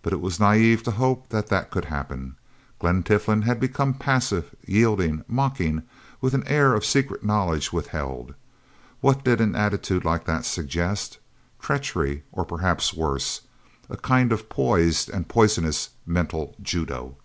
[0.00, 2.36] But it was naive to hope that that could happen.
[2.78, 5.82] Glen Tiflin had become passive, yielding, mocking,
[6.20, 8.34] with an air of secret knowledge withheld.
[9.00, 11.18] What did an attitude like that suggest?
[11.58, 13.40] Treachery, or, perhaps worse,
[13.90, 17.16] a kind of poised and poisonous mental judo?